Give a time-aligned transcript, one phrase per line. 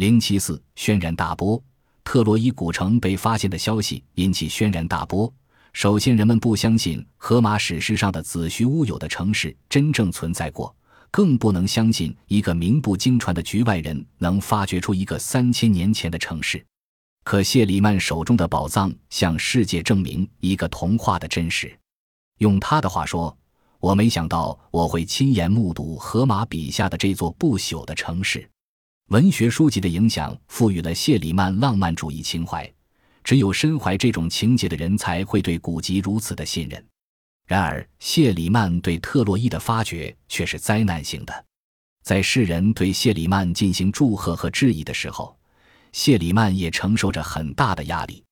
[0.00, 1.62] 零七四轩然大波，
[2.04, 5.30] 特洛伊古城被发现的消息引起轩然大波。
[5.74, 10.74] 首先，人们不相信荷马史诗上的子虚乌有的城市真正存在过，
[11.10, 16.64] 更不能相信一个名不经传的局外人能发掘出一个三千年前的城市。
[17.22, 21.78] 可谢里曼手中的宝藏向世界证明一个童话的真实。
[22.38, 23.36] 用他的话说
[23.78, 28.48] ：“我没想到我会亲眼目睹荷马笔下的这座不朽的城市。”
[29.10, 32.72] 文学书籍的影响赋予了谢里曼浪漫主义情怀。
[33.24, 36.84] 只有身怀这种情节的人才会对古籍如此的信任。
[37.44, 41.44] 然而，谢里曼对特洛伊的发掘却是灾难性的。
[42.04, 45.36] 在世人对谢里曼进行祝贺和质疑的时候，
[45.90, 48.22] 谢里曼也承受着很大的压力。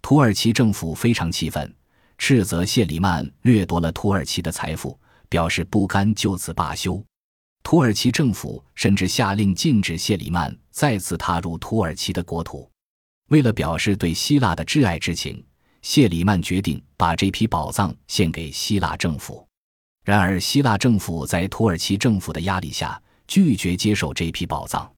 [0.00, 1.74] 土耳其政府非常气愤，
[2.18, 4.96] 斥责谢里曼掠夺了土耳其的财富，
[5.28, 7.04] 表示不甘就此罢休。
[7.70, 12.68] 土耳其政府甚至下令禁止谢里曼再次踏入土耳其的国土。
[13.28, 15.40] 为了表示对希腊的挚爱之情，
[15.80, 19.46] 谢里曼决定把这批宝藏献给希腊政府。
[20.04, 24.92] 然而，希腊政府在土耳其政府的压力下拒绝接受这批宝藏。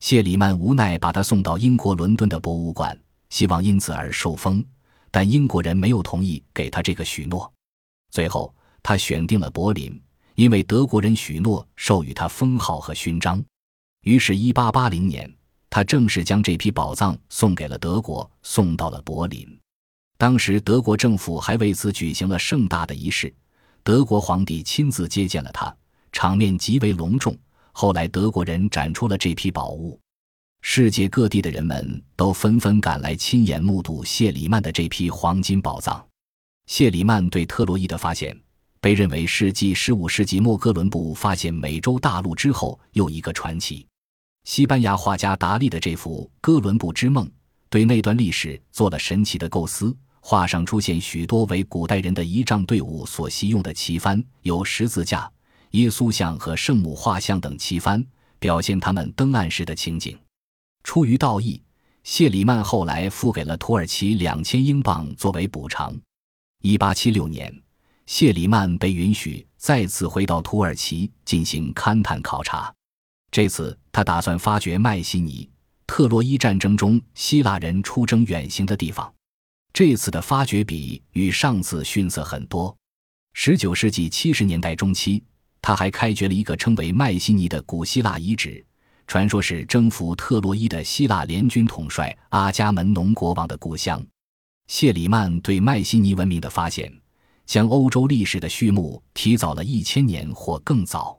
[0.00, 2.98] 谢里曼无奈把他送到英国伦敦的博物馆，
[3.30, 4.60] 希望因此而受封，
[5.12, 7.48] 但英国人没有同意给他这个许诺。
[8.10, 8.52] 最后，
[8.82, 10.02] 他选定了柏林，
[10.38, 13.42] 因为德国人许诺授予他封号和勋章。
[14.02, 15.34] 于是，1880年。
[15.68, 19.58] 他正式将这批宝藏送给了德国，送到了柏林。
[20.16, 23.34] 当时德国政府还为此举行了盛大的仪式，
[23.82, 25.76] 德国皇帝亲自接见了他，
[26.12, 27.36] 场面极为隆重。
[27.72, 29.98] 后来德国人展出了这批宝物，
[30.62, 36.02] 世界各地的人们都纷纷赶来亲眼目睹谢里曼的这批黄金宝藏。
[36.66, 38.40] 谢里曼对特洛伊的发现，
[38.80, 43.86] 被认为是继15世纪末哥伦布发现美洲大陆之后又一个传奇。
[44.44, 47.26] 西班牙画家达利的这幅《哥伦布之梦》
[47.68, 49.96] 对那段历史做了神奇的构思。
[50.20, 55.30] 画上出现许多为古代人的仪仗队伍所习用的旗幡，有十字架、
[55.70, 58.04] 耶稣像和圣母画像等旗幡，
[58.38, 60.18] 表现他们登岸时的情景。
[60.82, 61.62] 出于道义，
[62.02, 65.96] 谢里曼后来付给了土耳其两千英镑作为补偿。
[66.62, 67.54] 一八七六年，
[68.08, 72.72] 谢里曼被允许再次回到土耳其进行勘探考察。
[73.30, 75.46] 这次他打算发掘迈锡尼
[75.86, 79.12] 特洛伊战争中希腊人出征远行的地方。
[79.74, 82.74] 这次的发掘比与上次逊色很多。
[83.34, 85.22] 十九世纪七十年代中期，
[85.60, 88.64] 他还开掘了一个称为迈锡尼的古希腊遗址，
[89.06, 94.02] 传说是征服特洛伊的希腊联军统帅阿伽门农国王的故乡。
[94.66, 96.90] 谢里曼对迈锡尼文明的发现，
[97.48, 101.18] 将欧洲历史的序幕提早了一千年或更早。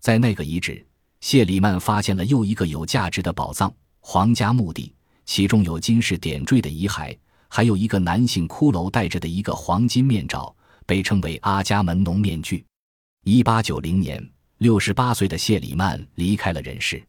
[0.00, 0.86] 在那个遗址。
[1.22, 3.72] 谢里曼发现了又一个有价值的宝藏——
[4.02, 4.92] 皇家墓地，
[5.24, 7.16] 其中有金饰点缀的遗骸，
[7.46, 10.52] 还有一个男性骷髅戴着的一个黄金面罩，
[10.84, 12.66] 被称为阿伽门农面具。
[13.22, 14.20] 一八九零年，
[14.58, 17.00] 六十八岁的谢里曼离开了人世，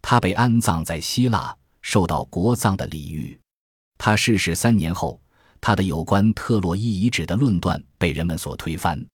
[0.00, 3.38] 他被安葬在希腊，受到国葬的礼遇。
[3.98, 5.20] 他逝世三年后，
[5.60, 9.04] 他的有关特洛伊遗址的论断被人们所推翻。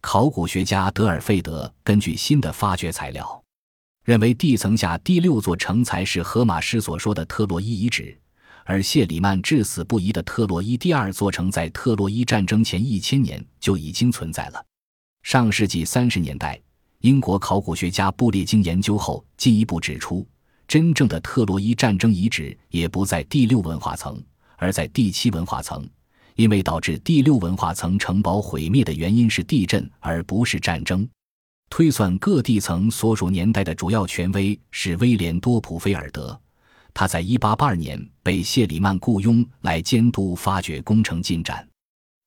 [0.00, 3.42] 考古学家德尔费德根据新的发掘材料。
[4.04, 8.16] 认为地层下第六座城才是荷马诗所说的特洛伊遗址，
[8.64, 14.64] 而谢里曼至死不疑的特洛伊第二座城在特洛伊战争前一千年就已经存在了。
[15.24, 16.56] 上世纪三十年代，
[17.00, 20.24] 英国考古学家布列经研究后进一步指出，
[20.68, 24.22] 真正的特洛伊战争遗址也不在第六文化层，
[24.56, 25.88] 而在第七文化层，
[26.34, 31.08] 因为导致第六文化层城堡毁灭的原因是地震而不是战争。
[31.68, 36.38] 推算各地层所属年代的主要权威是威廉多普菲尔德，
[36.94, 41.66] 他在1882年被谢里曼雇佣来监督发掘工程进展。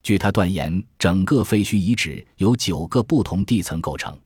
[0.02, 4.16] 据他断言，整个废墟遗址由九个不同地层构成。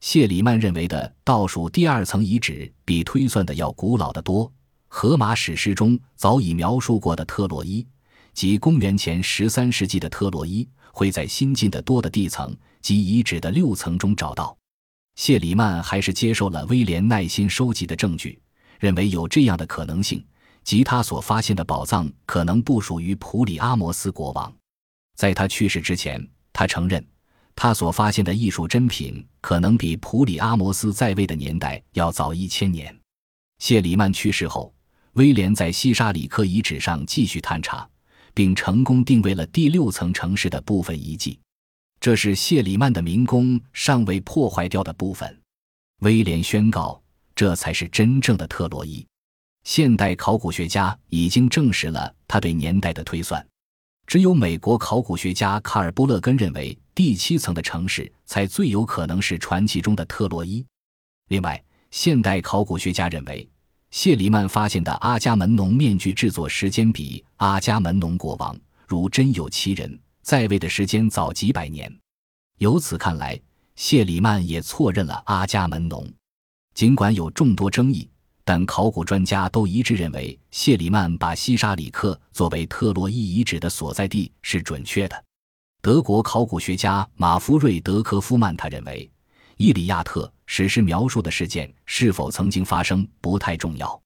[0.00, 4.52] 谢里曼认为的倒数第二层遗址比推算的要古老的多。
[4.88, 7.86] 荷马史诗中早已描述过的特洛伊，
[8.34, 12.56] 即公元前十三世纪的特洛伊，会在新近的多的地层。
[12.80, 14.56] 及遗址的六层中找到，
[15.16, 18.40] 谢里曼还是接受了威廉耐心收集的证据，
[18.78, 20.24] 认为有这样的可能性，
[20.62, 24.50] 即他所发现的宝藏可能不属于普里阿摩斯国王。
[25.16, 27.04] 在他去世之前，他承认
[27.56, 32.96] 他所发现的艺术珍品可能比普里阿摩斯在位的年代要早一千年。
[33.58, 34.72] 谢里曼去世后，
[35.18, 37.86] 威廉在西沙里克遗址上继续探查，
[38.34, 41.36] 并成功定位了第六层城市的部分遗迹。
[41.98, 45.36] 这是谢里曼的民工尚未破坏掉的部分。
[46.02, 47.02] 威廉宣告，
[47.34, 49.04] 这才是真正的特洛伊。
[49.64, 53.44] 现代考古学家已经证实了他对年代的推算。
[54.06, 60.64] 只有美国考古学家卡尔·波勒根认为，第七层的城市才最有可能是传奇中的特洛伊。
[61.26, 61.60] 另外，
[61.90, 63.46] 现代考古学家认为，
[63.90, 68.56] 谢里曼发现的阿伽门农面具制作时间比阿伽门农国王
[68.86, 71.90] 如真有其人在位的时间早几百年。
[72.58, 73.40] 由此看来，
[73.76, 76.06] 谢里曼也错认了阿伽门农。
[76.74, 78.08] 尽管有众多争议，
[78.44, 85.24] 但考古专家都一致认为，谢里曼把西沙里克作为特洛伊遗址的所在地是准确的。
[85.80, 89.10] 德国考古学家马夫瑞德科夫曼他认为。
[89.60, 94.00] 《伊利亚特》史诗描述的事件是否曾经发生不太重要，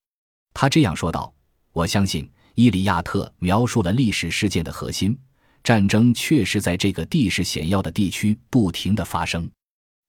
[0.53, 1.33] 他这样说道
[1.73, 2.25] ：“我相信
[2.57, 5.17] 《伊利亚特》描述了历史事件的核心，
[5.63, 9.49] 战争确实在这个地势险要的地区不停地发生。”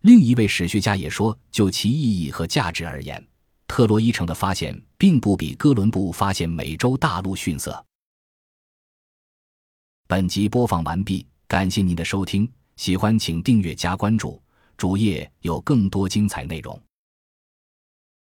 [0.02, 3.24] 另一位史学家也说：“就其意义和价值而言，
[3.68, 7.86] 特洛伊城的发现并不比哥伦布发现美洲大陆逊色。”
[10.10, 14.42] 本集播放完毕，感谢您的收听，喜欢请订阅加关注。
[14.78, 16.80] 主页有更多精彩内容。